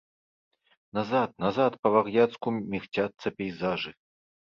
Назад, 0.99 1.29
назад 1.45 1.79
па-вар'яцку 1.85 2.57
мігцяцца 2.71 3.27
пейзажы. 3.39 3.99